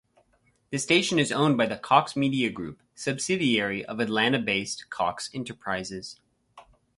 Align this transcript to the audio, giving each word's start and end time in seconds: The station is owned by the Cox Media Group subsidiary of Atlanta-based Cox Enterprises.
The 0.71 0.79
station 0.79 1.19
is 1.19 1.31
owned 1.31 1.57
by 1.57 1.67
the 1.67 1.77
Cox 1.77 2.15
Media 2.15 2.49
Group 2.49 2.81
subsidiary 2.95 3.85
of 3.85 3.99
Atlanta-based 3.99 4.89
Cox 4.89 5.29
Enterprises. 5.31 6.19